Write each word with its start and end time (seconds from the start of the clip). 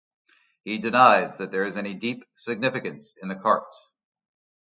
He 0.63 0.79
denies 0.79 1.37
that 1.37 1.51
there 1.51 1.63
is 1.65 1.77
any 1.77 1.93
deep 1.93 2.23
significance 2.33 3.13
in 3.21 3.29
the 3.29 3.35
cart. 3.35 3.71